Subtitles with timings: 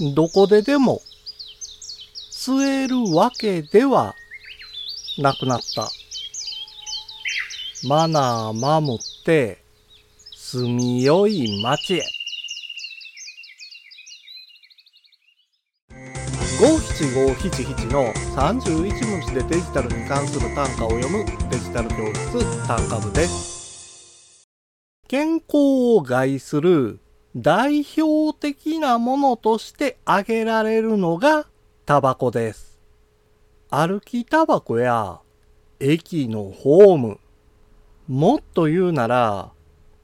[0.00, 1.02] どこででも
[2.32, 4.14] 吸えるわけでは
[5.18, 5.90] なくなった。
[7.86, 9.62] マナー守って
[10.34, 12.02] 住みよい町へ。
[16.60, 24.48] 五七五七七の31文字でデジタルに関する単価を読むデジタル教室単価部です。
[25.08, 27.00] 健康を害する
[27.36, 31.46] 代表的なものとして挙げられるのが
[31.86, 32.80] タバコです。
[33.68, 35.20] 歩きタバコや
[35.78, 37.20] 駅のホーム、
[38.08, 39.52] もっと言うなら、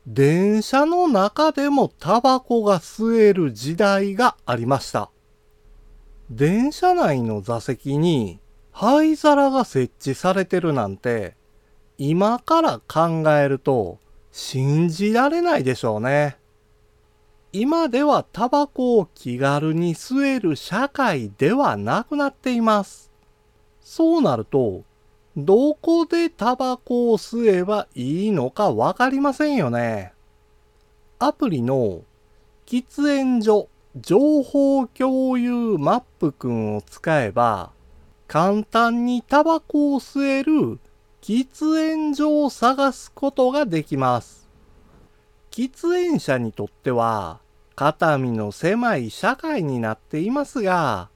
[0.06, 5.10] 電車の中でもタバコが吸える時代がありました。
[6.30, 8.38] 電車内の座席に
[8.70, 11.34] 灰皿が設置されてるなんて、
[11.98, 13.98] 今から考えると
[14.30, 16.36] 信じられないでしょうね。
[17.52, 23.10] 今ではタバコを気軽に吸える社会ではなくなっています。
[23.80, 24.82] そうなると、
[25.36, 30.12] どこでタバコを吸えばいいのかわかりませんよね。
[31.18, 32.02] アプリの
[32.66, 33.68] 喫煙所
[34.00, 37.70] 情報共有マップくんを使えば、
[38.28, 40.78] 簡単にタバコを吸える
[41.22, 44.45] 喫煙所を探すことができます。
[45.56, 47.40] 喫煙者にとっては、
[47.76, 51.08] 肩身の狭い社会になっていますが、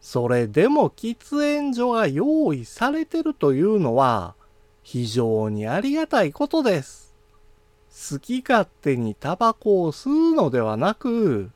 [0.00, 4.34] それでも喫煙所が用意されてるというのは、
[4.82, 7.14] 非常にありがたいことです。
[7.90, 11.50] 好き勝手にタバコを吸うのではなく、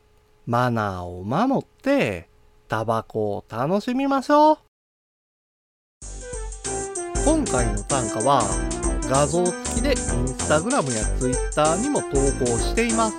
[0.45, 2.29] マナーを守って、
[2.69, 4.59] タバコを楽しみましょう。
[7.25, 8.76] 今回の短歌は、
[9.09, 9.97] 画像付きでイン
[10.29, 12.09] スタグラムやツイッターにも投
[12.45, 13.15] 稿しています。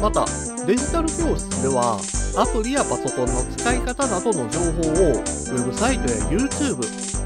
[0.00, 0.24] また、
[0.64, 1.98] デジタル教室では、
[2.36, 6.76] アプリやパソコンの使い方などの情報を、ウェブサイトや YouTube、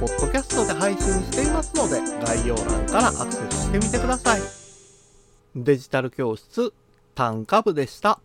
[0.00, 4.40] ポッドキャストで配信していますので、概要欄からアクセスしてみてください。
[5.54, 6.72] デジタル教室、
[7.14, 8.20] 単価部でした。